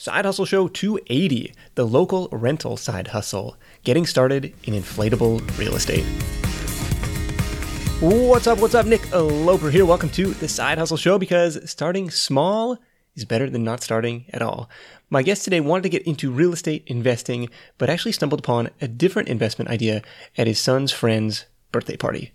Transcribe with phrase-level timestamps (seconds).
[0.00, 6.04] Side Hustle Show 280, the local rental side hustle, getting started in inflatable real estate.
[7.98, 8.60] What's up?
[8.60, 8.86] What's up?
[8.86, 9.84] Nick Loper here.
[9.84, 12.78] Welcome to the Side Hustle Show because starting small
[13.16, 14.70] is better than not starting at all.
[15.10, 18.86] My guest today wanted to get into real estate investing, but actually stumbled upon a
[18.86, 20.02] different investment idea
[20.36, 22.32] at his son's friend's birthday party.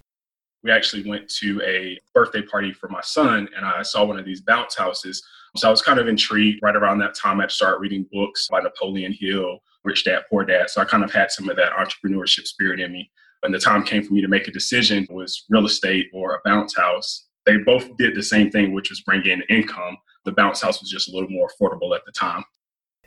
[0.64, 4.26] We actually went to a birthday party for my son, and I saw one of
[4.26, 5.24] these bounce houses
[5.56, 7.40] so I was kind of intrigued right around that time.
[7.40, 10.70] I'd start reading books by Napoleon Hill, Rich Dad, Poor Dad.
[10.70, 13.10] So I kind of had some of that entrepreneurship spirit in me.
[13.42, 16.40] When the time came for me to make a decision, was real estate or a
[16.46, 17.28] bounce house.
[17.46, 19.98] They both did the same thing, which was bring in income.
[20.26, 22.44] The bounce house was just a little more affordable at the time.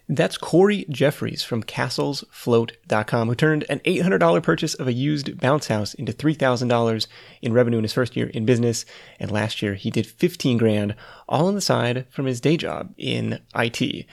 [0.08, 5.94] That's Corey Jeffreys from castlesfloat.com, who turned an $800 purchase of a used bounce house
[5.94, 7.06] into $3,000
[7.42, 8.84] in revenue in his first year in business.
[9.18, 10.94] And last year he did 15 grand
[11.28, 14.06] all on the side from his day job in IT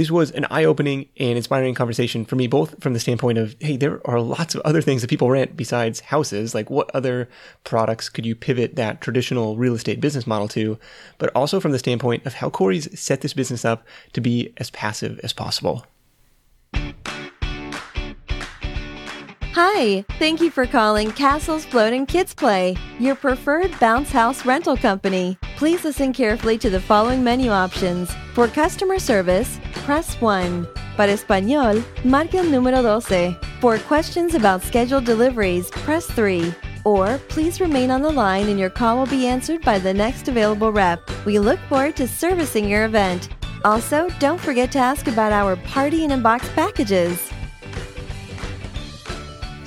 [0.00, 3.54] this was an eye opening and inspiring conversation for me, both from the standpoint of,
[3.60, 6.54] hey, there are lots of other things that people rent besides houses.
[6.54, 7.28] Like, what other
[7.64, 10.78] products could you pivot that traditional real estate business model to?
[11.18, 14.70] But also from the standpoint of how Corey's set this business up to be as
[14.70, 15.84] passive as possible.
[19.62, 25.36] Hi, thank you for calling Castles Floating Kids Play, your preferred bounce house rental company.
[25.58, 28.10] Please listen carefully to the following menu options.
[28.32, 30.66] For customer service, press 1.
[30.96, 33.36] Para español, marque el número 12.
[33.60, 36.54] For questions about scheduled deliveries, press 3.
[36.86, 40.26] Or please remain on the line and your call will be answered by the next
[40.28, 41.02] available rep.
[41.26, 43.28] We look forward to servicing your event.
[43.62, 47.30] Also, don't forget to ask about our party and inbox packages.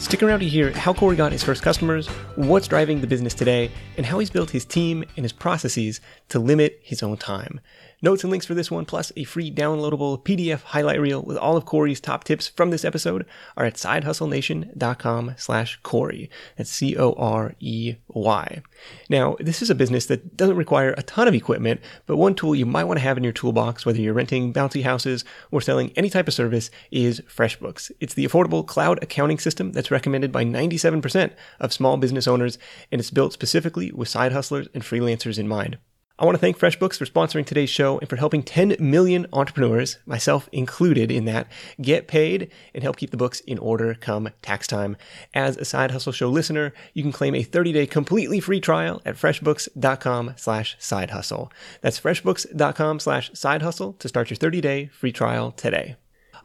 [0.03, 3.71] Stick around to hear how Corey got his first customers, what's driving the business today,
[3.95, 7.61] and how he's built his team and his processes to limit his own time.
[8.03, 11.55] Notes and links for this one, plus a free downloadable PDF highlight reel with all
[11.55, 16.29] of Corey's top tips from this episode are at sidehustlenation.com slash Corey.
[16.57, 18.61] That's C-O-R-E-Y.
[19.09, 22.53] Now, this is a business that doesn't require a ton of equipment, but one tool
[22.53, 25.93] you might want to have in your toolbox, whether you're renting bouncy houses or selling
[25.95, 27.89] any type of service, is FreshBooks.
[28.01, 32.57] It's the affordable cloud accounting system that's recommended by 97% of small business owners,
[32.91, 35.77] and it's built specifically with side hustlers and freelancers in mind.
[36.19, 39.97] I want to thank FreshBooks for sponsoring today's show and for helping 10 million entrepreneurs,
[40.05, 41.47] myself included in that,
[41.81, 44.95] get paid and help keep the books in order come tax time.
[45.33, 49.15] As a Side Hustle Show listener, you can claim a 30-day completely free trial at
[49.15, 51.51] freshbooks.com slash side hustle.
[51.81, 55.95] That's freshbooks.com slash side hustle to start your 30-day free trial today.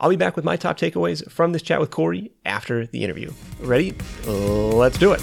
[0.01, 3.33] I'll be back with my top takeaways from this chat with Corey after the interview.
[3.61, 3.95] Ready?
[4.25, 5.21] Let's do it.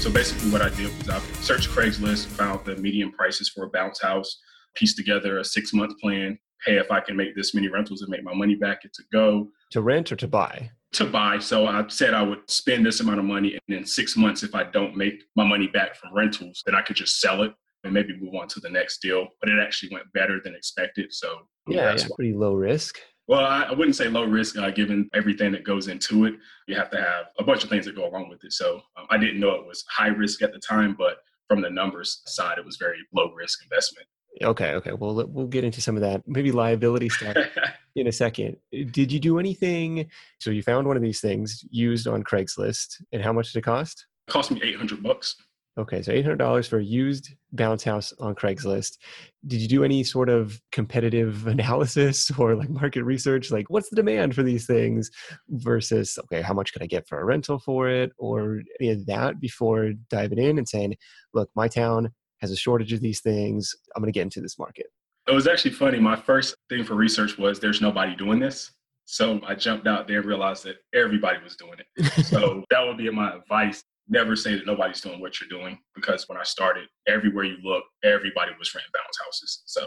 [0.00, 3.70] So basically, what I did was I searched Craigslist, found the median prices for a
[3.70, 4.38] bounce house,
[4.74, 6.38] pieced together a six month plan.
[6.64, 9.02] Hey, if I can make this many rentals and make my money back, it's a
[9.12, 9.48] go.
[9.72, 10.70] To rent or to buy?
[10.92, 11.40] To buy.
[11.40, 14.54] So I said I would spend this amount of money, and in six months, if
[14.54, 17.92] I don't make my money back from rentals, then I could just sell it and
[17.92, 19.26] maybe move on to the next deal.
[19.40, 21.12] But it actually went better than expected.
[21.12, 22.98] So yeah, yeah pretty low risk.
[23.28, 26.34] Well, I, wouldn't say low risk uh, given everything that goes into it.
[26.66, 28.54] You have to have a bunch of things that go along with it.
[28.54, 31.68] So um, I didn't know it was high risk at the time, but from the
[31.68, 34.06] numbers side, it was very low risk investment.
[34.42, 34.92] Okay, okay.
[34.92, 37.36] Well, we'll get into some of that, maybe liability stuff
[37.96, 38.56] in a second.
[38.72, 40.08] Did you do anything?
[40.40, 43.62] So you found one of these things used on Craigslist, and how much did it
[43.62, 44.06] cost?
[44.26, 45.36] It cost me eight hundred bucks.
[45.78, 48.98] Okay, so $800 for a used bounce house on Craigslist.
[49.46, 53.52] Did you do any sort of competitive analysis or like market research?
[53.52, 55.08] Like, what's the demand for these things
[55.50, 59.06] versus, okay, how much could I get for a rental for it or any of
[59.06, 60.96] that before diving in and saying,
[61.32, 63.72] look, my town has a shortage of these things.
[63.94, 64.86] I'm going to get into this market.
[65.28, 66.00] It was actually funny.
[66.00, 68.72] My first thing for research was there's nobody doing this.
[69.04, 72.24] So I jumped out there and realized that everybody was doing it.
[72.26, 76.28] So that would be my advice never say that nobody's doing what you're doing because
[76.28, 79.62] when I started, everywhere you look, everybody was renting bounce houses.
[79.66, 79.86] So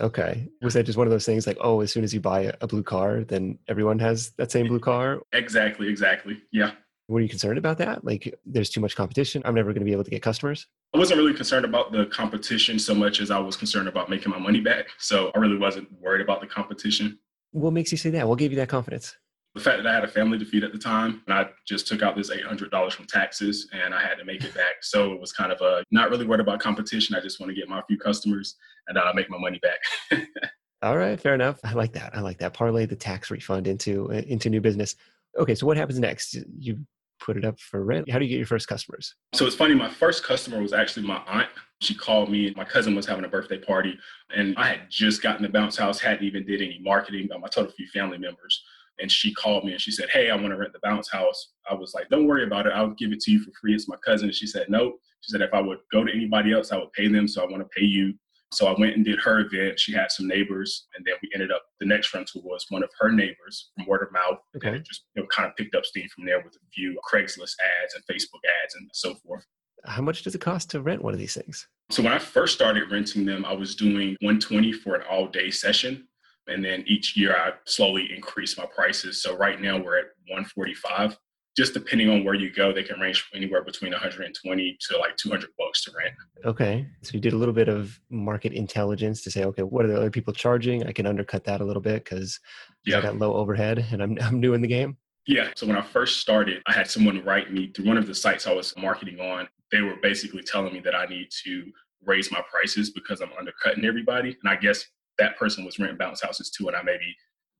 [0.00, 0.48] Okay.
[0.62, 2.66] Was that just one of those things like, oh, as soon as you buy a
[2.66, 5.20] blue car, then everyone has that same blue car?
[5.32, 6.40] Exactly, exactly.
[6.50, 6.72] Yeah.
[7.08, 8.04] Were you concerned about that?
[8.04, 9.42] Like, there's too much competition.
[9.44, 10.66] I'm never going to be able to get customers.
[10.94, 14.30] I wasn't really concerned about the competition so much as I was concerned about making
[14.30, 14.86] my money back.
[14.98, 17.18] So I really wasn't worried about the competition.
[17.50, 18.26] What makes you say that?
[18.26, 19.16] What gave you that confidence?
[19.54, 21.86] The fact that I had a family to feed at the time, and I just
[21.86, 24.82] took out this $800 from taxes and I had to make it back.
[24.82, 27.14] So it was kind of a not really worried about competition.
[27.14, 28.56] I just want to get my few customers
[28.88, 30.26] and I'll make my money back.
[30.82, 31.60] All right, fair enough.
[31.64, 32.16] I like that.
[32.16, 32.54] I like that.
[32.54, 34.96] Parlay the tax refund into into new business.
[35.38, 36.36] Okay, so what happens next?
[36.58, 36.84] You
[37.20, 38.10] put it up for rent?
[38.10, 39.14] How do you get your first customers?
[39.34, 41.48] So it's funny, my first customer was actually my aunt.
[41.80, 42.52] She called me.
[42.56, 43.96] My cousin was having a birthday party,
[44.34, 47.28] and I had just gotten the bounce house, hadn't even did any marketing.
[47.34, 48.64] Um, I told a few family members,
[49.02, 51.52] and she called me and she said, "Hey, I want to rent the bounce house."
[51.68, 52.72] I was like, "Don't worry about it.
[52.72, 54.28] I'll give it to you for free." It's my cousin.
[54.28, 56.92] And she said, "No." She said, "If I would go to anybody else, I would
[56.92, 57.28] pay them.
[57.28, 58.14] So I want to pay you."
[58.52, 59.80] So I went and did her event.
[59.80, 61.62] She had some neighbors, and then we ended up.
[61.80, 64.38] The next rental was one of her neighbors from word of mouth.
[64.56, 64.76] Okay.
[64.76, 67.54] And just you know, kind of picked up steam from there with a few Craigslist
[67.82, 69.44] ads and Facebook ads and so forth.
[69.84, 71.66] How much does it cost to rent one of these things?
[71.90, 76.06] So when I first started renting them, I was doing 120 for an all-day session,
[76.48, 79.22] and then each year I slowly increase my prices.
[79.22, 81.16] So right now we're at 145
[81.56, 85.50] just depending on where you go, they can range anywhere between 120 to like 200
[85.58, 86.14] bucks to rent.
[86.44, 86.86] Okay.
[87.02, 89.96] So you did a little bit of market intelligence to say, okay, what are the
[89.96, 90.86] other people charging?
[90.86, 92.40] I can undercut that a little bit because
[92.86, 92.98] yeah.
[92.98, 94.96] I got low overhead and I'm, I'm new in the game.
[95.26, 95.50] Yeah.
[95.54, 98.46] So when I first started, I had someone write me through one of the sites
[98.46, 99.46] I was marketing on.
[99.70, 101.70] They were basically telling me that I need to
[102.04, 104.36] raise my prices because I'm undercutting everybody.
[104.42, 104.86] And I guess
[105.22, 106.68] that person was renting bounce houses too.
[106.68, 107.16] And I maybe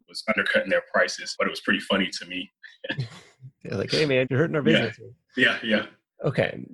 [0.08, 2.50] was undercutting their prices, but it was pretty funny to me.
[3.62, 4.98] They're like, hey man, you're hurting our business.
[5.36, 5.76] Yeah, yeah.
[5.76, 5.86] yeah.
[6.24, 6.64] Okay.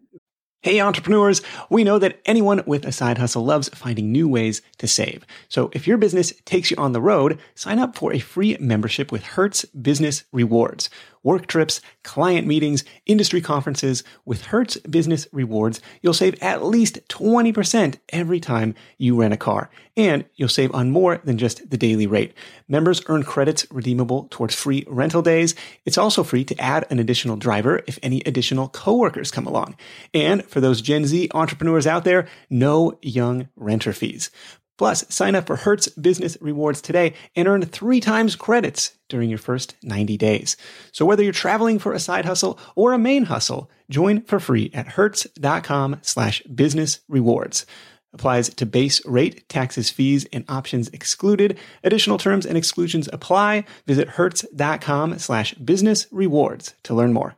[0.61, 1.41] Hey, entrepreneurs,
[1.71, 5.25] we know that anyone with a side hustle loves finding new ways to save.
[5.49, 9.13] So if your business takes you on the road, sign up for a free membership
[9.13, 10.91] with Hertz Business Rewards
[11.23, 14.03] work trips, client meetings, industry conferences.
[14.25, 19.71] With Hertz Business Rewards, you'll save at least 20% every time you rent a car.
[19.97, 22.33] And you'll save on more than just the daily rate.
[22.69, 25.55] Members earn credits redeemable towards free rental days.
[25.85, 29.77] It's also free to add an additional driver if any additional coworkers come along.
[30.15, 34.31] And for those Gen Z entrepreneurs out there, no young renter fees.
[34.79, 39.39] Plus, sign up for Hertz Business Rewards today and earn three times credits during your
[39.39, 40.56] first 90 days.
[40.93, 44.71] So whether you're traveling for a side hustle or a main hustle, join for free
[44.73, 47.67] at hertz.com slash business rewards.
[48.15, 51.59] Applies to base rate, taxes, fees, and options excluded.
[51.85, 53.65] Additional terms and exclusions apply.
[53.87, 57.38] Visit hertz.com slash business rewards to learn more.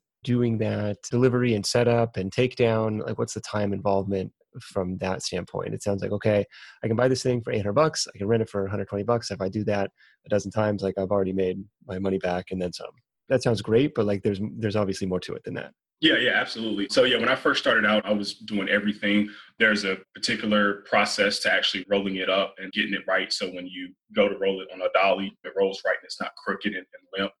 [0.23, 3.05] doing that delivery and setup and takedown?
[3.05, 4.31] Like, what's the time involvement
[4.61, 5.73] from that standpoint?
[5.73, 6.45] It sounds like okay,
[6.83, 8.07] I can buy this thing for 800 bucks.
[8.13, 9.31] I can rent it for 120 bucks.
[9.31, 9.91] If I do that
[10.25, 12.91] a dozen times, like I've already made my money back and then some
[13.31, 15.71] that sounds great, but like there's there's obviously more to it than that.
[16.01, 16.87] Yeah, yeah, absolutely.
[16.89, 19.29] So yeah, when I first started out, I was doing everything.
[19.59, 23.31] There's a particular process to actually rolling it up and getting it right.
[23.31, 26.19] So when you go to roll it on a dolly, it rolls right and it's
[26.19, 27.31] not crooked and, and limp.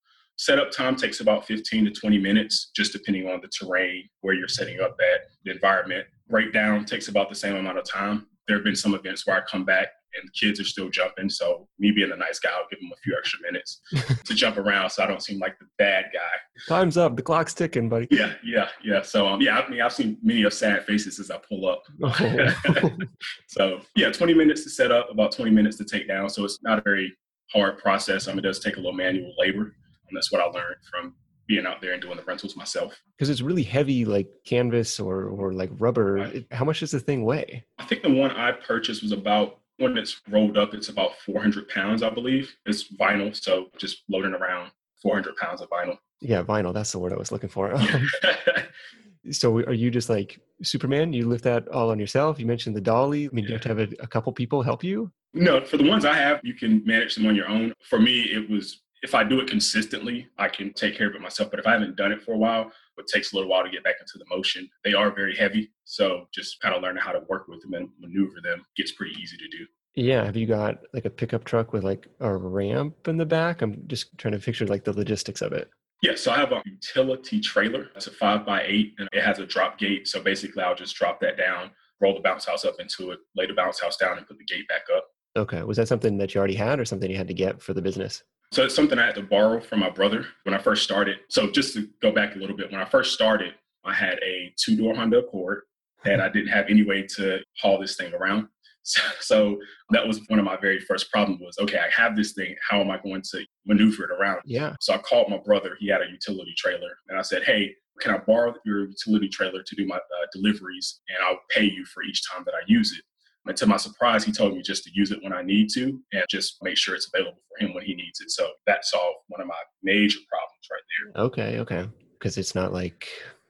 [0.41, 4.47] Setup time takes about 15 to 20 minutes, just depending on the terrain, where you're
[4.47, 6.07] setting up at, the environment.
[6.31, 8.25] Breakdown takes about the same amount of time.
[8.47, 11.29] There have been some events where I come back and the kids are still jumping.
[11.29, 13.81] So me being a nice guy, I'll give them a few extra minutes
[14.25, 16.19] to jump around, so I don't seem like the bad guy.
[16.67, 17.15] Time's up.
[17.15, 18.07] The clock's ticking, buddy.
[18.09, 19.03] Yeah, yeah, yeah.
[19.03, 21.83] So um, yeah, I mean, I've seen many of sad faces as I pull up.
[22.01, 22.89] Oh.
[23.47, 26.31] so yeah, 20 minutes to set up, about 20 minutes to take down.
[26.31, 27.15] So it's not a very
[27.53, 28.27] hard process.
[28.27, 29.75] I mean, it does take a little manual labor,
[30.11, 31.15] and that's what I learned from
[31.47, 33.01] being out there and doing the rentals myself.
[33.17, 36.13] Because it's really heavy, like canvas or or like rubber.
[36.13, 36.45] Right.
[36.51, 37.65] How much does the thing weigh?
[37.79, 41.67] I think the one I purchased was about when it's rolled up, it's about 400
[41.69, 42.55] pounds, I believe.
[42.65, 45.97] It's vinyl, so just loading around 400 pounds of vinyl.
[46.19, 46.73] Yeah, vinyl.
[46.73, 47.73] That's the word I was looking for.
[49.31, 51.13] so are you just like Superman?
[51.13, 52.39] You lift that all on yourself?
[52.39, 53.27] You mentioned the dolly.
[53.27, 53.47] I mean, yeah.
[53.47, 55.11] do you have to have a, a couple people help you?
[55.33, 57.73] No, for the ones I have, you can manage them on your own.
[57.89, 61.21] For me, it was If I do it consistently, I can take care of it
[61.21, 61.49] myself.
[61.49, 63.69] But if I haven't done it for a while, it takes a little while to
[63.69, 64.69] get back into the motion.
[64.83, 65.71] They are very heavy.
[65.85, 69.15] So just kind of learning how to work with them and maneuver them gets pretty
[69.19, 69.65] easy to do.
[69.95, 70.23] Yeah.
[70.23, 73.61] Have you got like a pickup truck with like a ramp in the back?
[73.61, 75.69] I'm just trying to picture like the logistics of it.
[76.01, 77.89] Yeah, so I have a utility trailer.
[77.95, 80.07] It's a five by eight and it has a drop gate.
[80.07, 83.45] So basically, I'll just drop that down, roll the bounce house up into it, lay
[83.45, 85.05] the bounce house down, and put the gate back up.
[85.35, 85.61] Okay.
[85.63, 87.81] Was that something that you already had or something you had to get for the
[87.81, 88.23] business?
[88.51, 91.19] So it's something I had to borrow from my brother when I first started.
[91.29, 93.53] So just to go back a little bit, when I first started,
[93.85, 95.61] I had a two door Honda Accord
[96.03, 98.47] and I didn't have any way to haul this thing around.
[98.83, 99.57] So, so,
[99.91, 102.55] that was one of my very first problems was, okay, I have this thing.
[102.67, 104.41] How am I going to maneuver it around?
[104.43, 104.75] Yeah.
[104.79, 105.77] So I called my brother.
[105.79, 109.61] He had a utility trailer and I said, hey, can I borrow your utility trailer
[109.61, 112.91] to do my uh, deliveries and I'll pay you for each time that I use
[112.97, 113.03] it.
[113.45, 115.99] And to my surprise, he told me just to use it when I need to
[116.13, 118.29] and just make sure it's available for him when he needs it.
[118.29, 120.81] So that solved one of my major problems right
[121.15, 121.23] there.
[121.23, 121.89] Okay, okay.
[122.13, 123.07] Because it's not like,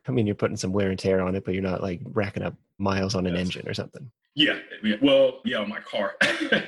[0.07, 2.43] I mean, you're putting some wear and tear on it, but you're not like racking
[2.43, 3.41] up miles on an yes.
[3.41, 4.09] engine or something.
[4.33, 4.59] Yeah.
[5.01, 6.15] Well, yeah, on my car.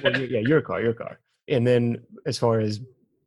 [0.03, 1.20] well, yeah, your car, your car.
[1.48, 2.82] And then as far as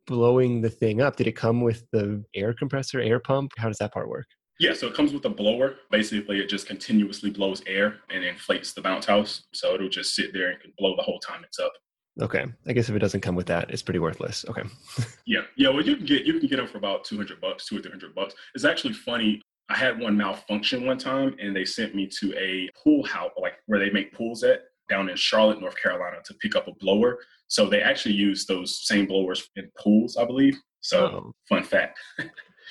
[0.05, 3.51] blowing the thing up, did it come with the air compressor, air pump?
[3.57, 4.27] How does that part work?
[4.59, 5.75] Yeah, so it comes with a blower.
[5.91, 9.43] Basically, it just continuously blows air and inflates the bounce house.
[9.53, 11.73] So it'll just sit there and can blow the whole time it's up.
[12.19, 14.43] Okay, I guess if it doesn't come with that, it's pretty worthless.
[14.49, 14.63] Okay.
[15.27, 15.69] yeah, yeah.
[15.69, 17.81] Well, you can get you can get them for about two hundred bucks, two or
[17.81, 18.33] three hundred bucks.
[18.55, 19.41] It's actually funny.
[19.69, 23.53] I had one malfunction one time, and they sent me to a pool house, like
[23.67, 27.19] where they make pools at down in Charlotte, North Carolina, to pick up a blower.
[27.49, 30.57] So they actually use those same blowers in pools, I believe.
[30.81, 31.31] So oh.
[31.47, 31.99] fun fact.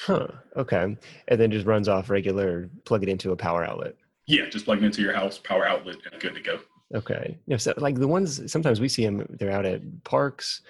[0.04, 0.28] Huh.
[0.56, 0.96] Okay.
[1.28, 3.94] And then just runs off regular, plug it into a power outlet.
[4.26, 6.58] Yeah, just plug it into your house, power outlet, and good to go.
[6.94, 7.38] Okay.
[7.46, 10.62] Yeah, so like the ones sometimes we see them, they're out at parks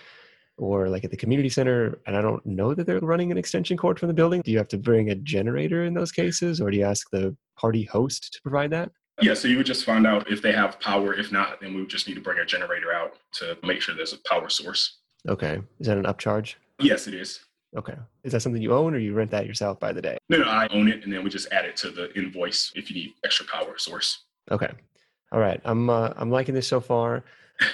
[0.58, 3.76] or like at the community center, and I don't know that they're running an extension
[3.76, 4.40] cord from the building.
[4.42, 7.36] Do you have to bring a generator in those cases, or do you ask the
[7.58, 8.90] party host to provide that?
[9.20, 11.14] Yeah, so you would just find out if they have power.
[11.14, 13.94] If not, then we would just need to bring a generator out to make sure
[13.94, 14.98] there's a power source.
[15.28, 15.60] Okay.
[15.80, 16.54] Is that an upcharge?
[16.80, 17.40] Yes, it is.
[17.76, 17.94] Okay.
[18.24, 20.16] Is that something you own or you rent that yourself by the day?
[20.28, 22.90] No, no, I own it and then we just add it to the invoice if
[22.90, 24.24] you need extra power source.
[24.50, 24.70] Okay.
[25.32, 25.60] All right.
[25.64, 27.24] I'm uh, I'm liking this so far.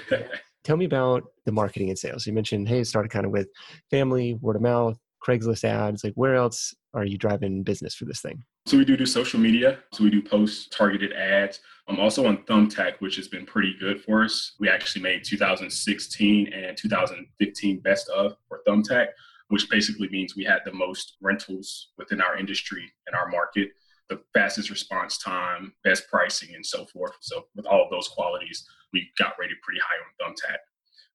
[0.64, 2.26] Tell me about the marketing and sales.
[2.26, 3.49] You mentioned, hey, it started kind of with
[3.90, 6.04] family, word of mouth, Craigslist ads.
[6.04, 8.44] Like, where else are you driving business for this thing?
[8.66, 9.80] So we do do social media.
[9.92, 11.61] So we do post targeted ads.
[11.88, 14.54] I'm also on Thumbtack, which has been pretty good for us.
[14.61, 19.09] We actually made 2016 and 2015 best of for Thumbtack
[19.52, 23.68] which basically means we had the most rentals within our industry and our market,
[24.09, 27.12] the fastest response time, best pricing, and so forth.
[27.21, 30.56] So, with all of those qualities, we got rated pretty high on Thumbtack.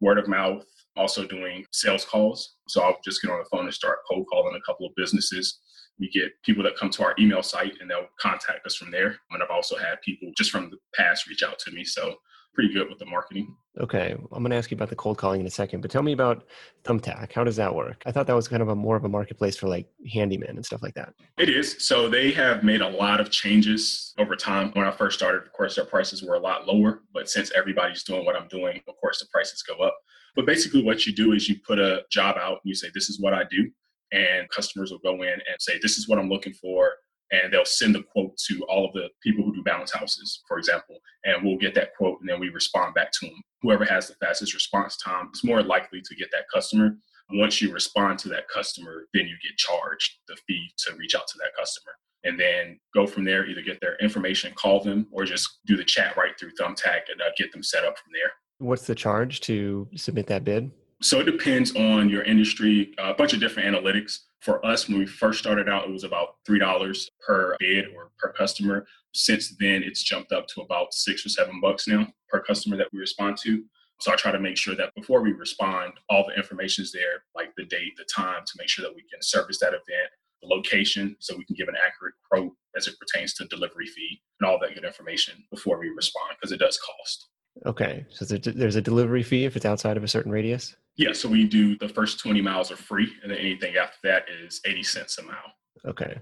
[0.02, 0.64] Word of mouth,
[0.96, 2.58] also doing sales calls.
[2.68, 5.60] So, I'll just get on the phone and start cold calling a couple of businesses.
[6.00, 9.18] We get people that come to our email site and they'll contact us from there.
[9.32, 11.84] And I've also had people just from the past reach out to me.
[11.84, 12.14] So,
[12.58, 13.56] pretty good with the marketing.
[13.80, 16.02] Okay, I'm going to ask you about the cold calling in a second, but tell
[16.02, 16.46] me about
[16.84, 17.32] Thumbtack.
[17.32, 18.02] How does that work?
[18.08, 20.66] I thought that was kind of a more of a marketplace for like handyman and
[20.66, 21.14] stuff like that.
[21.38, 21.76] It is.
[21.88, 24.72] So they have made a lot of changes over time.
[24.74, 28.02] When I first started, of course, their prices were a lot lower, but since everybody's
[28.02, 29.96] doing what I'm doing, of course, the prices go up.
[30.36, 33.08] But basically, what you do is you put a job out and you say, "This
[33.08, 33.70] is what I do,"
[34.12, 36.94] and customers will go in and say, "This is what I'm looking for."
[37.32, 40.58] And they'll send the quote to all of the people who do bounce houses, for
[40.58, 43.42] example, and we'll get that quote and then we respond back to them.
[43.62, 46.98] Whoever has the fastest response time is more likely to get that customer.
[47.32, 51.28] Once you respond to that customer, then you get charged the fee to reach out
[51.28, 51.92] to that customer.
[52.24, 55.84] And then go from there, either get their information, call them, or just do the
[55.84, 58.32] chat right through Thumbtack and uh, get them set up from there.
[58.60, 60.72] What's the charge to submit that bid?
[61.02, 64.18] So it depends on your industry, a bunch of different analytics.
[64.42, 68.32] For us, when we first started out, it was about $3 per bid or per
[68.34, 68.86] customer.
[69.14, 72.88] Since then, it's jumped up to about six or seven bucks now per customer that
[72.94, 73.64] we respond to.
[74.00, 77.24] So I try to make sure that before we respond, all the information is there,
[77.36, 80.12] like the date, the time, to make sure that we can service that event,
[80.44, 84.22] the location, so we can give an accurate quote as it pertains to delivery fee
[84.40, 87.28] and all that good information before we respond, because it does cost.
[87.66, 90.76] Okay, so there's a delivery fee if it's outside of a certain radius.
[90.96, 94.26] Yeah, so we do the first 20 miles are free, and then anything after that
[94.44, 95.54] is 80 cents a mile.
[95.86, 96.20] Okay.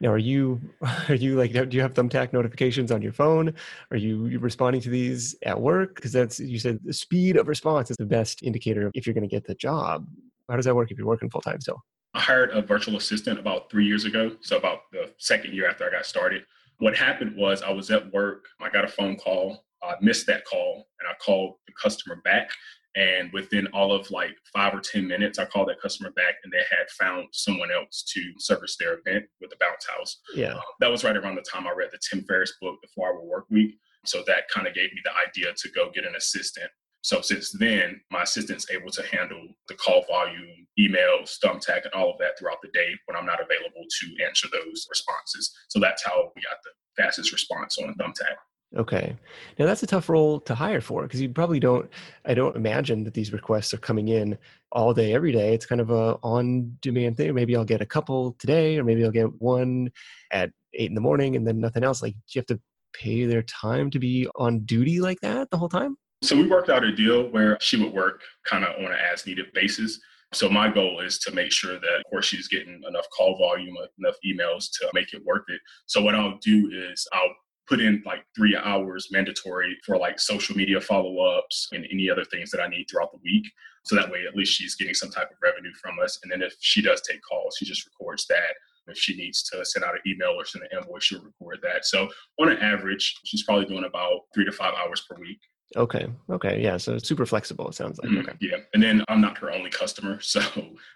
[0.00, 0.60] Now, are you
[1.08, 3.54] are you like do you have thumbtack notifications on your phone?
[3.90, 5.96] Are you responding to these at work?
[5.96, 9.28] Because that's you said the speed of response is the best indicator if you're going
[9.28, 10.06] to get the job.
[10.48, 11.82] How does that work if you're working full time still?
[12.14, 15.86] I hired a virtual assistant about three years ago, so about the second year after
[15.86, 16.44] I got started.
[16.78, 20.44] What happened was I was at work, I got a phone call, I missed that
[20.44, 22.50] call, and I called the customer back
[22.96, 26.52] And within all of like five or 10 minutes, I called that customer back and
[26.52, 30.18] they had found someone else to service their event with the bounce house.
[30.34, 30.54] Yeah.
[30.54, 33.08] Uh, that was right around the time I read the Tim Ferriss book, The Four
[33.08, 33.76] Hour Work Week.
[34.06, 36.70] So that kind of gave me the idea to go get an assistant.
[37.02, 42.10] So since then, my assistant's able to handle the call volume, emails, thumbtack, and all
[42.12, 45.52] of that throughout the day when I'm not available to answer those responses.
[45.68, 48.36] So that's how we got the fastest response on thumbtack.
[48.76, 49.16] Okay.
[49.58, 51.88] Now that's a tough role to hire for because you probably don't
[52.26, 54.36] I don't imagine that these requests are coming in
[54.70, 55.54] all day every day.
[55.54, 57.34] It's kind of a on demand thing.
[57.34, 59.90] Maybe I'll get a couple today or maybe I'll get one
[60.30, 62.02] at 8 in the morning and then nothing else.
[62.02, 62.60] Like do you have to
[62.92, 65.96] pay their time to be on duty like that the whole time?
[66.22, 69.26] So we worked out a deal where she would work kind of on an as
[69.26, 70.00] needed basis.
[70.32, 73.76] So my goal is to make sure that, of course, she's getting enough call volume,
[73.98, 75.60] enough emails to make it worth it.
[75.86, 77.34] So what I'll do is I'll
[77.68, 82.24] put in like three hours mandatory for like social media follow ups and any other
[82.24, 83.46] things that I need throughout the week.
[83.84, 86.18] So that way, at least she's getting some type of revenue from us.
[86.22, 88.54] And then if she does take calls, she just records that.
[88.88, 91.84] If she needs to send out an email or send an invoice, she'll record that.
[91.86, 92.08] So
[92.40, 95.40] on an average, she's probably doing about three to five hours per week.
[95.74, 96.06] Okay.
[96.30, 96.62] Okay.
[96.62, 96.76] Yeah.
[96.76, 97.68] So it's super flexible.
[97.68, 98.08] It sounds like.
[98.12, 98.36] Mhm, Okay.
[98.40, 100.40] Yeah, and then I'm not her only customer, so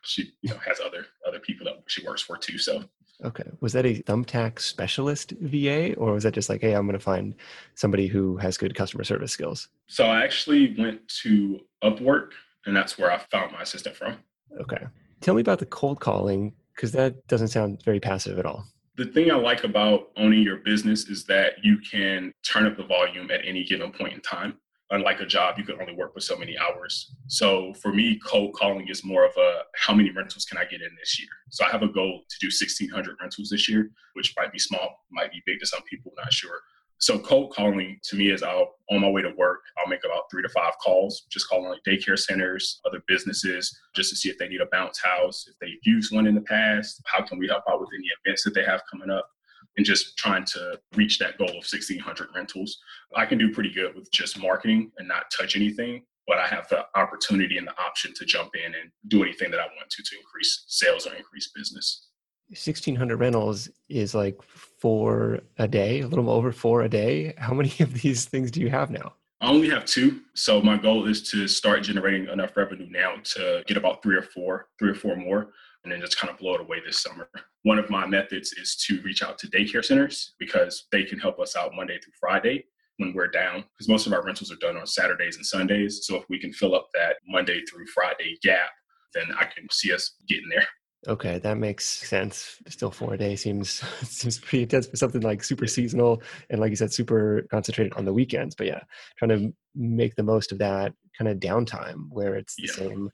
[0.04, 2.56] she you know has other other people that she works for too.
[2.58, 2.84] So
[3.24, 3.44] Okay.
[3.60, 7.04] Was that a thumbtack specialist VA or was that just like, hey, I'm going to
[7.04, 7.34] find
[7.74, 9.68] somebody who has good customer service skills?
[9.86, 12.30] so I actually went to Upwork,
[12.64, 14.16] and that's where I found my assistant from.
[14.60, 14.86] Okay.
[15.20, 18.64] Tell me about the cold calling because that doesn't sound very passive at all.
[18.96, 22.84] The thing I like about owning your business is that you can turn up the
[22.84, 24.58] volume at any given point in time.
[24.92, 27.14] Unlike a job, you can only work with so many hours.
[27.28, 30.82] So for me, cold calling is more of a how many rentals can I get
[30.82, 31.28] in this year?
[31.50, 35.04] So I have a goal to do 1,600 rentals this year, which might be small,
[35.12, 36.60] might be big to some people, not sure.
[36.98, 40.24] So cold calling to me is I'll on my way to work, I'll make about
[40.30, 44.36] three to five calls, just calling like daycare centers, other businesses, just to see if
[44.36, 47.48] they need a bounce house, if they've used one in the past, how can we
[47.48, 49.30] help out with any events that they have coming up,
[49.76, 52.78] and just trying to reach that goal of 1,600 rentals.
[53.16, 56.68] I can do pretty good with just marketing and not touch anything, but I have
[56.68, 60.02] the opportunity and the option to jump in and do anything that I want to
[60.02, 62.08] to increase sales or increase business.
[62.48, 67.32] 1600 rentals is like four a day, a little over four a day.
[67.38, 69.14] How many of these things do you have now?
[69.40, 73.62] I only have two, so my goal is to start generating enough revenue now to
[73.66, 75.52] get about three or four, three or four more,
[75.84, 77.28] and then just kind of blow it away this summer.
[77.62, 81.38] One of my methods is to reach out to daycare centers because they can help
[81.40, 82.64] us out Monday through Friday
[82.98, 86.00] when we're down, because most of our rentals are done on Saturdays and Sundays.
[86.04, 88.68] So if we can fill up that Monday through Friday gap,
[89.14, 90.66] then I can see us getting there.
[91.08, 92.56] Okay, that makes sense.
[92.68, 93.70] Still four days day seems
[94.06, 98.04] seems pretty intense for something like super seasonal and like you said, super concentrated on
[98.04, 98.54] the weekends.
[98.54, 98.80] But yeah,
[99.18, 102.72] trying to make the most of that kind of downtime where it's the Yeah.
[102.88, 103.10] same,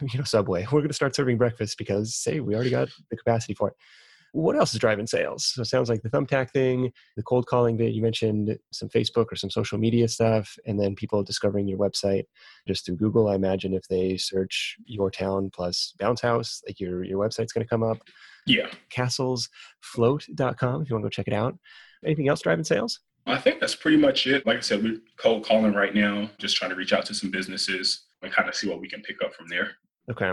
[0.12, 0.64] you know, subway.
[0.64, 3.74] We're going to start serving breakfast because say we already got the capacity for it.
[4.32, 5.52] What else is driving sales?
[5.54, 9.26] So it sounds like the thumbtack thing, the cold calling that you mentioned, some Facebook
[9.30, 12.24] or some social media stuff, and then people discovering your website
[12.66, 13.28] just through Google.
[13.28, 17.64] I imagine if they search your town plus bounce house, like your your website's going
[17.64, 17.98] to come up.
[18.44, 21.56] Yeah, Castlesfloat.com if you want to go check it out.
[22.04, 22.98] Anything else driving sales?
[23.26, 24.44] I think that's pretty much it.
[24.46, 27.30] Like I said, we're cold calling right now, just trying to reach out to some
[27.30, 29.72] businesses and kind of see what we can pick up from there.
[30.10, 30.32] Okay.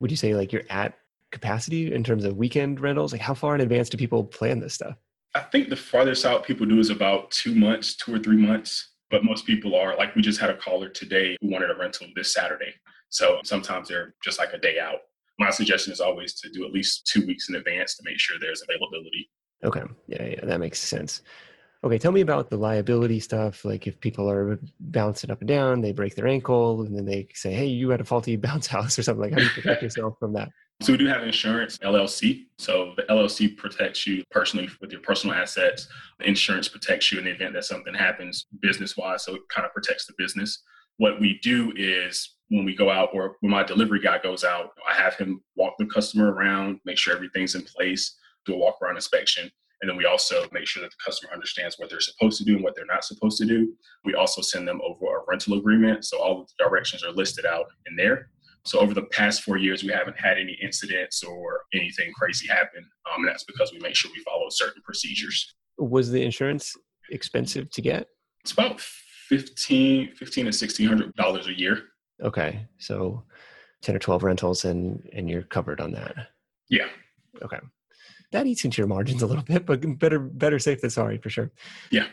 [0.00, 0.98] Would you say like you're at
[1.30, 3.12] capacity in terms of weekend rentals?
[3.12, 4.96] Like how far in advance do people plan this stuff?
[5.34, 8.88] I think the farthest out people do is about two months, two or three months.
[9.10, 12.06] But most people are like we just had a caller today who wanted a rental
[12.14, 12.72] this Saturday.
[13.08, 15.00] So sometimes they're just like a day out.
[15.38, 18.36] My suggestion is always to do at least two weeks in advance to make sure
[18.38, 19.30] there's availability.
[19.64, 19.82] Okay.
[20.06, 21.22] Yeah, yeah, that makes sense.
[21.82, 23.64] Okay, tell me about the liability stuff.
[23.64, 27.28] Like if people are bouncing up and down, they break their ankle, and then they
[27.34, 29.22] say, "Hey, you had a faulty bounce house" or something.
[29.22, 30.50] Like, how do you protect yourself from that?
[30.82, 32.46] So we do have insurance, LLC.
[32.58, 35.88] So the LLC protects you personally with your personal assets.
[36.18, 39.24] The insurance protects you in the event that something happens business wise.
[39.24, 40.62] So it kind of protects the business.
[40.96, 44.70] What we do is when we go out or when my delivery guy goes out,
[44.90, 48.16] I have him walk the customer around, make sure everything's in place,
[48.46, 49.50] do a walk around inspection.
[49.80, 52.56] And then we also make sure that the customer understands what they're supposed to do
[52.56, 53.72] and what they're not supposed to do.
[54.04, 56.04] We also send them over a rental agreement.
[56.04, 58.30] So all the directions are listed out in there.
[58.64, 62.84] So over the past four years, we haven't had any incidents or anything crazy happen.
[63.10, 65.54] Um, and that's because we make sure we follow certain procedures.
[65.78, 66.76] Was the insurance
[67.10, 68.08] expensive to get?
[68.42, 71.84] It's about 15, 15 to $1,600 a year.
[72.22, 73.24] Okay, so
[73.82, 76.14] ten or twelve rentals, and and you're covered on that.
[76.68, 76.86] Yeah.
[77.42, 77.58] Okay,
[78.32, 81.30] that eats into your margins a little bit, but better better safe than sorry for
[81.30, 81.50] sure.
[81.90, 82.06] Yeah.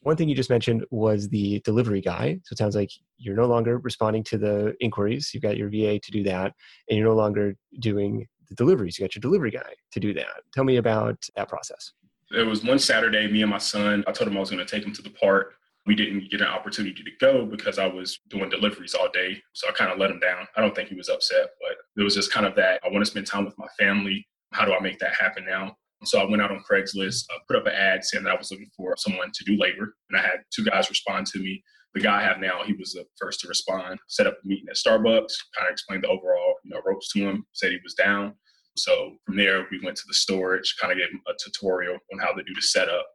[0.00, 2.38] One thing you just mentioned was the delivery guy.
[2.44, 5.30] So it sounds like you're no longer responding to the inquiries.
[5.32, 6.52] You've got your VA to do that,
[6.88, 8.98] and you're no longer doing the deliveries.
[8.98, 10.42] You got your delivery guy to do that.
[10.52, 11.92] Tell me about that process.
[12.30, 14.70] It was one Saturday, me and my son, I told him I was going to
[14.70, 15.54] take him to the park.
[15.86, 19.42] We didn't get an opportunity to go because I was doing deliveries all day.
[19.52, 20.46] So I kind of let him down.
[20.56, 23.04] I don't think he was upset, but it was just kind of that I want
[23.04, 24.26] to spend time with my family.
[24.54, 25.76] How do I make that happen now?
[26.04, 28.50] So I went out on Craigslist, uh, put up an ad saying that I was
[28.50, 29.94] looking for someone to do labor.
[30.10, 31.62] And I had two guys respond to me.
[31.94, 34.66] The guy I have now, he was the first to respond, set up a meeting
[34.68, 37.94] at Starbucks, kind of explained the overall you know, ropes to him, said he was
[37.94, 38.34] down.
[38.76, 42.18] So from there, we went to the storage, kind of gave him a tutorial on
[42.18, 43.06] how to do the setup.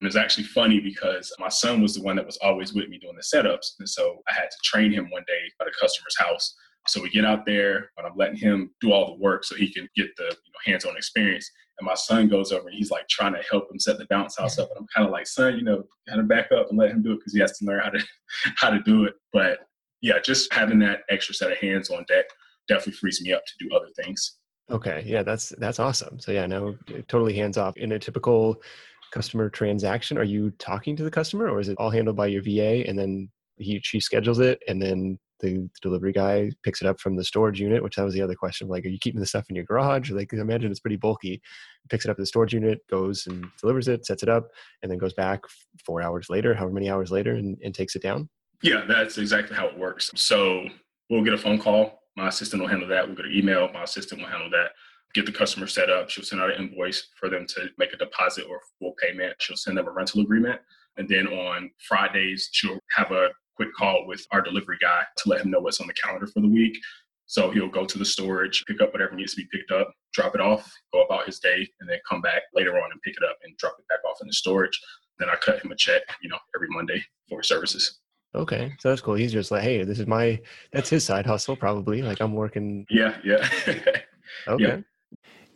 [0.00, 2.98] And it's actually funny because my son was the one that was always with me
[2.98, 3.74] doing the setups.
[3.80, 6.54] And so I had to train him one day at a customer's house.
[6.88, 9.72] So we get out there, and I'm letting him do all the work so he
[9.72, 11.50] can get the you know, hands-on experience.
[11.78, 14.36] And my son goes over and he's like trying to help him set the bounce
[14.38, 14.68] house up.
[14.70, 17.02] And I'm kind of like, son, you know, kind of back up and let him
[17.02, 18.04] do it because he has to learn how to
[18.56, 19.14] how to do it.
[19.32, 19.60] But
[20.02, 22.26] yeah, just having that extra set of hands on deck
[22.68, 24.36] definitely frees me up to do other things.
[24.70, 26.20] Okay, yeah, that's that's awesome.
[26.20, 26.74] So yeah, now
[27.08, 27.76] totally hands off.
[27.76, 28.62] In a typical
[29.10, 32.42] customer transaction, are you talking to the customer, or is it all handled by your
[32.42, 37.00] VA and then he she schedules it, and then the delivery guy picks it up
[37.00, 37.82] from the storage unit?
[37.82, 38.68] Which that was the other question.
[38.68, 40.10] Like, are you keeping the stuff in your garage?
[40.10, 41.40] Like, I imagine it's pretty bulky.
[41.88, 44.48] Picks it up in the storage unit, goes and delivers it, sets it up,
[44.82, 45.40] and then goes back
[45.84, 48.28] four hours later, however many hours later, and, and takes it down.
[48.62, 50.10] Yeah, that's exactly how it works.
[50.14, 50.66] So
[51.08, 53.06] we'll get a phone call my assistant will handle that.
[53.06, 53.70] We'll get an email.
[53.72, 54.72] My assistant will handle that.
[55.14, 56.10] Get the customer set up.
[56.10, 59.34] She'll send out an invoice for them to make a deposit or full payment.
[59.40, 60.60] She'll send them a rental agreement.
[60.96, 63.28] And then on Fridays, she'll have a
[63.60, 66.40] quick call with our delivery guy to let him know what's on the calendar for
[66.40, 66.78] the week.
[67.26, 70.34] So he'll go to the storage, pick up whatever needs to be picked up, drop
[70.34, 73.22] it off, go about his day, and then come back later on and pick it
[73.22, 74.80] up and drop it back off in the storage.
[75.18, 78.00] Then I cut him a check, you know, every Monday for services.
[78.34, 79.14] Okay, so that's cool.
[79.14, 80.40] He's just like, hey, this is my
[80.72, 82.00] that's his side hustle, probably.
[82.00, 82.86] Like I'm working.
[82.88, 83.46] Yeah, yeah.
[84.48, 84.64] okay.
[84.64, 84.78] Yeah.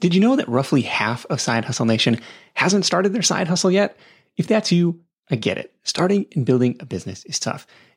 [0.00, 2.20] Did you know that roughly half of Side Hustle Nation
[2.54, 3.96] hasn't started their side hustle yet?
[4.36, 5.74] If that's you, I get it.
[5.84, 7.66] Starting and building a business is tough.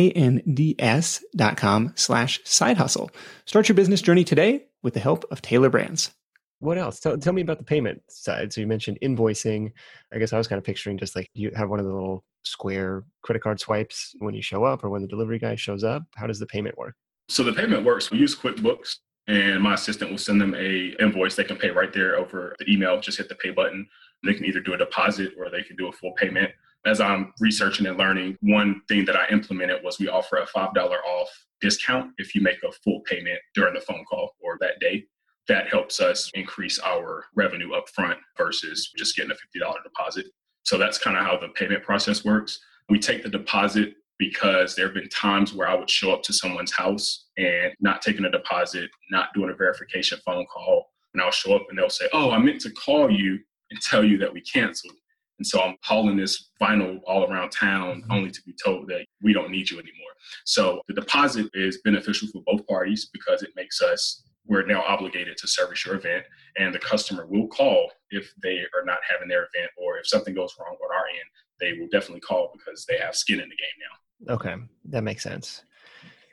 [0.00, 3.10] T-A-I-L-O-R-B-R-A-N-D-S dot com slash side hustle.
[3.44, 6.12] Start your business journey today with the help of Tailor Brands.
[6.60, 7.00] What else?
[7.00, 8.52] Tell, tell me about the payment side.
[8.52, 9.72] So you mentioned invoicing.
[10.12, 12.24] I guess I was kind of picturing just like you have one of the little
[12.44, 16.02] square credit card swipes when you show up or when the delivery guy shows up.
[16.16, 16.94] How does the payment work?
[17.28, 18.10] So the payment works.
[18.10, 21.92] We use QuickBooks and my assistant will send them a invoice they can pay right
[21.92, 23.00] there over the email.
[23.00, 23.86] Just hit the pay button.
[24.24, 26.50] They can either do a deposit or they can do a full payment.
[26.86, 30.74] As I'm researching and learning, one thing that I implemented was we offer a $5
[30.76, 31.28] off
[31.60, 35.04] discount if you make a full payment during the phone call or that day.
[35.48, 40.26] That helps us increase our revenue up front versus just getting a $50 deposit.
[40.62, 42.58] So that's kind of how the payment process works.
[42.88, 46.32] We take the deposit because there have been times where I would show up to
[46.32, 50.86] someone's house and not taking a deposit, not doing a verification phone call.
[51.12, 53.38] And I'll show up and they'll say, Oh, I meant to call you
[53.70, 54.94] and tell you that we canceled.
[55.40, 58.12] And so I'm hauling this vinyl all around town mm-hmm.
[58.12, 60.10] only to be told that we don't need you anymore.
[60.44, 65.38] So the deposit is beneficial for both parties because it makes us we're now obligated
[65.38, 66.24] to service your event
[66.58, 70.34] and the customer will call if they are not having their event or if something
[70.34, 73.56] goes wrong on our end they will definitely call because they have skin in the
[73.56, 74.34] game now.
[74.34, 74.56] Okay
[74.90, 75.64] that makes sense.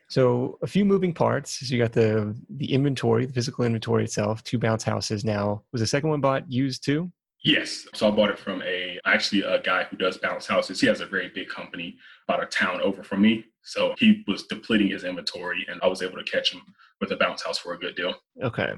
[0.10, 1.60] So a few moving parts.
[1.60, 5.64] So you got the the inventory the physical inventory itself two bounce houses now.
[5.72, 7.10] Was the second one bought used too
[7.44, 7.88] Yes.
[7.94, 10.82] So I bought it from a actually a guy who does bounce houses.
[10.82, 11.98] He has a very big company
[12.28, 13.46] about a town over from me.
[13.62, 16.62] So he was depleting his inventory and I was able to catch him
[17.00, 18.16] with a bounce house for a good deal.
[18.44, 18.74] Okay.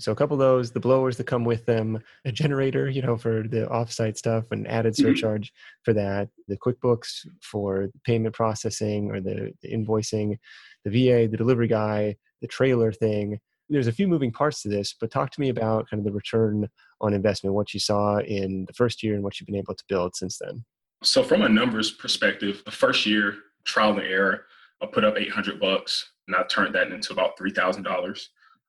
[0.00, 3.16] So a couple of those, the blowers that come with them, a generator, you know,
[3.16, 5.08] for the offsite stuff, an added mm-hmm.
[5.08, 5.82] surcharge mm-hmm.
[5.84, 10.38] for that, the QuickBooks for payment processing or the, the, invoicing,
[10.84, 13.40] the VA, the delivery guy, the trailer thing.
[13.68, 16.12] There's a few moving parts to this, but talk to me about kind of the
[16.12, 16.68] return
[17.00, 19.84] on investment, what you saw in the first year and what you've been able to
[19.88, 20.64] build since then.
[21.02, 24.46] So, from a numbers perspective, the first year, trial and error,
[24.82, 28.22] I put up 800 bucks and I turned that into about $3,000.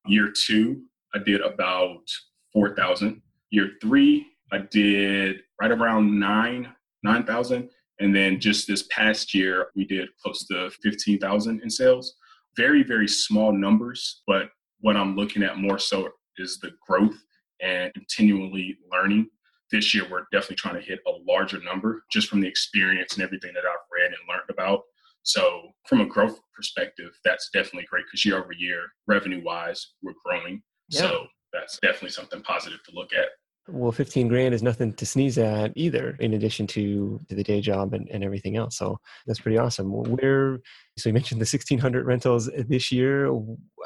[0.08, 0.84] Year two,
[1.14, 2.04] I did about
[2.54, 3.22] 4,000.
[3.52, 6.70] Year three, I did right around nine,
[7.04, 7.70] 9,000.
[8.00, 12.16] And then just this past year, we did close to 15,000 in sales.
[12.56, 14.50] Very, very small numbers, but
[14.82, 17.18] what I'm looking at more so is the growth
[17.62, 19.28] and continually learning.
[19.72, 23.24] This year, we're definitely trying to hit a larger number just from the experience and
[23.24, 24.82] everything that I've read and learned about.
[25.24, 30.14] So, from a growth perspective, that's definitely great because year over year, revenue wise, we're
[30.26, 30.64] growing.
[30.90, 31.02] Yeah.
[31.02, 33.28] So, that's definitely something positive to look at.
[33.72, 37.62] Well, 15 grand is nothing to sneeze at either, in addition to, to the day
[37.62, 38.78] job and, and everything else.
[38.78, 39.92] So that's pretty awesome.
[39.92, 40.60] Where,
[40.98, 43.32] so you mentioned the 1600 rentals this year.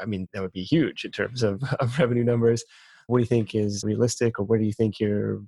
[0.01, 2.63] I mean, that would be huge in terms of, of revenue numbers.
[3.07, 5.41] What do you think is realistic, or where do you think you're,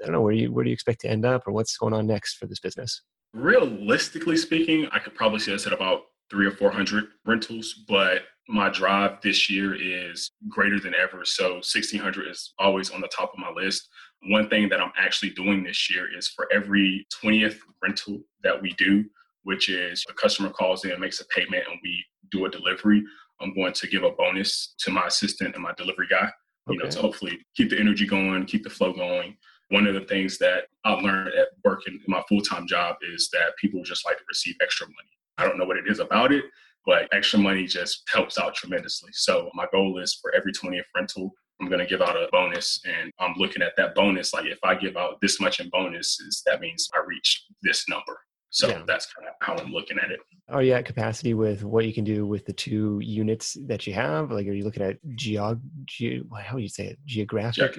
[0.00, 1.76] I don't know, where do you, where do you expect to end up, or what's
[1.76, 3.02] going on next for this business?
[3.34, 8.68] Realistically speaking, I could probably see us at about three or 400 rentals, but my
[8.68, 11.24] drive this year is greater than ever.
[11.24, 13.88] So 1600 is always on the top of my list.
[14.28, 18.72] One thing that I'm actually doing this year is for every 20th rental that we
[18.74, 19.04] do,
[19.44, 23.02] which is a customer calls in, and makes a payment, and we do a delivery,
[23.40, 26.30] I'm going to give a bonus to my assistant and my delivery guy,
[26.68, 26.84] you okay.
[26.84, 29.36] know, to hopefully keep the energy going, keep the flow going.
[29.70, 33.28] One of the things that I learned at working in my full time job is
[33.32, 35.08] that people just like to receive extra money.
[35.36, 36.44] I don't know what it is about it,
[36.86, 39.10] but extra money just helps out tremendously.
[39.12, 42.80] So my goal is for every 20th rental, I'm going to give out a bonus
[42.84, 44.34] and I'm looking at that bonus.
[44.34, 48.18] Like if I give out this much in bonuses, that means I reach this number.
[48.50, 48.82] So yeah.
[48.86, 50.20] that's kind of how I'm looking at it.
[50.48, 53.94] Are you at capacity with what you can do with the two units that you
[53.94, 54.30] have?
[54.30, 56.98] Like, are you looking at geog, ge- how do you say it?
[57.04, 57.76] Geographic,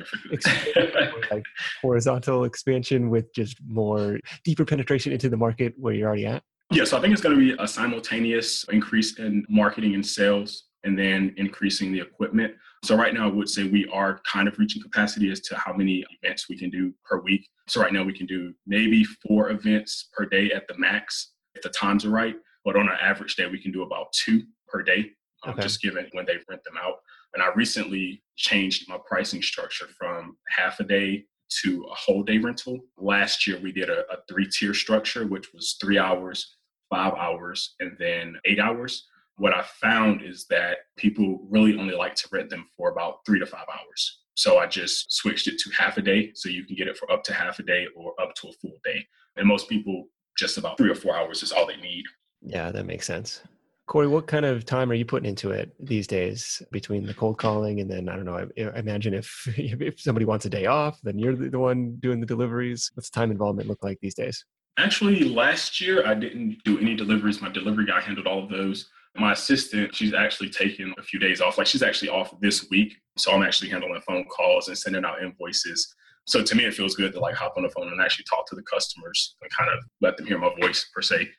[1.32, 1.46] like
[1.82, 6.44] horizontal expansion with just more deeper penetration into the market where you're already at?
[6.72, 10.66] Yeah, so I think it's going to be a simultaneous increase in marketing and sales
[10.84, 12.54] and then increasing the equipment.
[12.84, 15.74] So right now I would say we are kind of reaching capacity as to how
[15.74, 17.48] many events we can do per week.
[17.68, 21.64] So right now we can do maybe four events per day at the max if
[21.64, 22.36] the times are right.
[22.64, 25.12] But on an average day, we can do about two per day,
[25.44, 25.62] um, okay.
[25.62, 26.96] just given when they rent them out.
[27.34, 31.26] And I recently changed my pricing structure from half a day
[31.64, 32.80] to a whole day rental.
[32.98, 36.56] Last year, we did a, a three tier structure, which was three hours,
[36.90, 39.08] five hours, and then eight hours.
[39.38, 43.40] What I found is that people really only like to rent them for about three
[43.40, 44.20] to five hours.
[44.36, 46.32] So I just switched it to half a day.
[46.36, 48.54] So you can get it for up to half a day or up to a
[48.54, 49.06] full day.
[49.38, 50.06] And most people,
[50.38, 52.04] just about three or four hours is all they need.
[52.42, 53.42] Yeah, that makes sense.
[53.88, 57.38] Corey, what kind of time are you putting into it these days between the cold
[57.38, 58.38] calling and then I don't know?
[58.38, 62.20] I, I imagine if if somebody wants a day off, then you're the one doing
[62.20, 62.90] the deliveries.
[62.96, 64.44] What's time involvement look like these days?
[64.78, 67.42] Actually, last year I didn't do any deliveries.
[67.42, 68.90] My delivery guy handled all of those.
[69.18, 71.58] My assistant, she's actually taking a few days off.
[71.58, 75.22] Like she's actually off this week, so I'm actually handling phone calls and sending out
[75.22, 75.96] invoices.
[76.26, 78.48] So to me, it feels good to like hop on the phone and actually talk
[78.48, 81.30] to the customers and kind of let them hear my voice per se.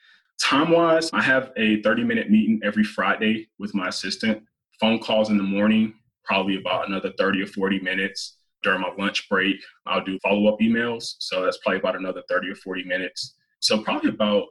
[0.42, 4.42] Time wise, I have a 30 minute meeting every Friday with my assistant.
[4.80, 5.94] Phone calls in the morning,
[6.24, 8.38] probably about another 30 or 40 minutes.
[8.62, 11.14] During my lunch break, I'll do follow up emails.
[11.18, 13.34] So that's probably about another 30 or 40 minutes.
[13.60, 14.44] So probably about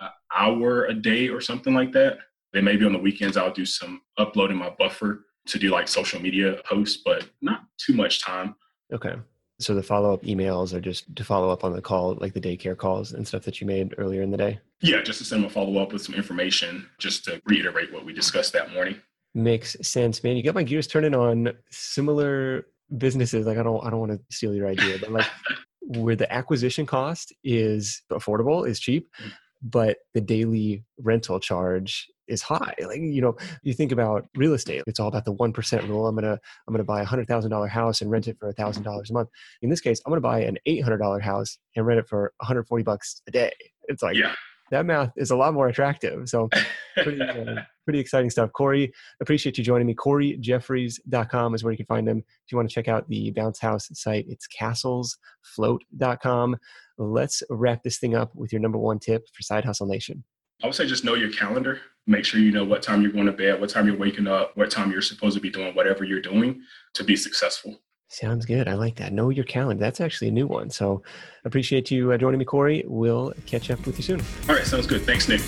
[0.00, 2.18] an hour a day or something like that.
[2.52, 6.20] Then maybe on the weekends, I'll do some uploading my buffer to do like social
[6.20, 8.54] media posts, but not too much time.
[8.92, 9.14] Okay.
[9.60, 12.40] So the follow up emails are just to follow up on the call, like the
[12.40, 14.58] daycare calls and stuff that you made earlier in the day?
[14.80, 18.04] Yeah, just to send them a follow up with some information, just to reiterate what
[18.04, 19.00] we discussed that morning.
[19.34, 20.36] Makes sense, man.
[20.36, 22.66] You got my gears turning on similar
[22.98, 23.46] businesses.
[23.46, 25.26] Like I don't, I don't want to steal your idea, but like
[25.80, 29.32] where the acquisition cost is affordable, is cheap, mm.
[29.62, 32.74] But the daily rental charge is high.
[32.84, 36.06] Like, you know, you think about real estate, it's all about the 1% rule.
[36.06, 38.52] I'm to, I'm to buy a hundred thousand dollar house and rent it for a
[38.52, 39.28] thousand dollars a month.
[39.60, 43.22] In this case, I'm to buy an $800 house and rent it for 140 bucks
[43.28, 43.52] a day.
[43.88, 44.34] It's like, yeah.
[44.72, 46.28] That math is a lot more attractive.
[46.30, 46.48] So
[46.96, 48.50] pretty, uh, pretty exciting stuff.
[48.52, 49.94] Corey, appreciate you joining me.
[49.94, 52.18] CoreyJeffreys.com is where you can find him.
[52.18, 56.56] If you want to check out the bounce house site, it's castlesfloat.com.
[56.96, 60.24] Let's wrap this thing up with your number one tip for Side Hustle Nation.
[60.62, 61.82] I would say just know your calendar.
[62.06, 64.56] Make sure you know what time you're going to bed, what time you're waking up,
[64.56, 66.62] what time you're supposed to be doing whatever you're doing
[66.94, 67.78] to be successful.
[68.12, 68.68] Sounds good.
[68.68, 69.10] I like that.
[69.10, 69.80] Know your calendar.
[69.80, 70.68] That's actually a new one.
[70.68, 71.02] So
[71.46, 72.84] appreciate you uh, joining me, Corey.
[72.86, 74.20] We'll catch up with you soon.
[74.50, 74.66] All right.
[74.66, 75.00] Sounds good.
[75.00, 75.40] Thanks, Nick.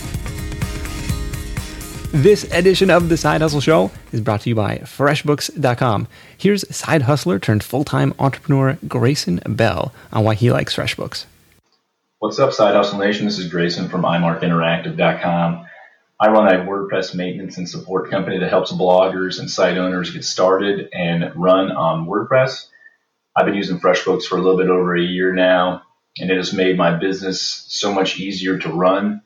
[2.13, 6.09] This edition of the Side Hustle Show is brought to you by FreshBooks.com.
[6.39, 11.27] Here's side hustler turned full time entrepreneur Grayson Bell on why he likes FreshBooks.
[12.21, 13.27] What's up, Side Hustle Nation?
[13.27, 15.67] This is Grayson from iMarkInteractive.com.
[16.21, 20.25] I run a WordPress maintenance and support company that helps bloggers and site owners get
[20.25, 22.67] started and run on WordPress.
[23.37, 25.83] I've been using FreshBooks for a little bit over a year now,
[26.19, 29.23] and it has made my business so much easier to run.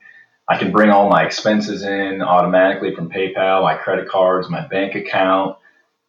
[0.49, 4.95] I can bring all my expenses in automatically from PayPal, my credit cards, my bank
[4.95, 5.59] account.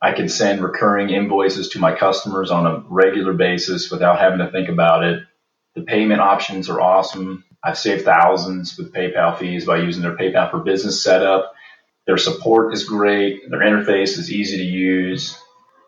[0.02, 4.50] I can send recurring invoices to my customers on a regular basis without having to
[4.50, 5.24] think about it.
[5.76, 7.44] The payment options are awesome.
[7.64, 11.54] I've saved thousands with PayPal fees by using their PayPal for Business setup.
[12.08, 13.50] Their support is great.
[13.50, 15.38] Their interface is easy to use.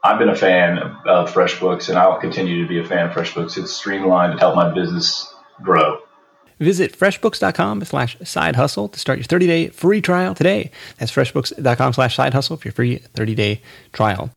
[0.03, 3.57] I've been a fan of, FreshBooks and I'll continue to be a fan of FreshBooks.
[3.57, 5.99] It's streamlined to help my business grow.
[6.59, 10.71] Visit freshbooks.com slash side hustle to start your 30 day free trial today.
[10.97, 13.61] That's freshbooks.com slash side hustle for your free 30 day
[13.93, 14.31] trial.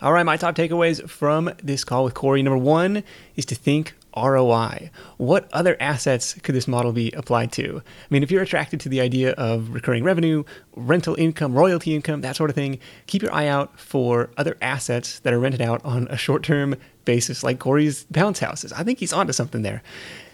[0.00, 2.42] All right, my top takeaways from this call with Corey.
[2.42, 3.02] Number one
[3.34, 4.90] is to think ROI.
[5.16, 7.82] What other assets could this model be applied to?
[7.86, 12.20] I mean, if you're attracted to the idea of recurring revenue, rental income, royalty income,
[12.22, 15.84] that sort of thing, keep your eye out for other assets that are rented out
[15.84, 18.72] on a short term basis, like Corey's bounce houses.
[18.72, 19.82] I think he's onto something there.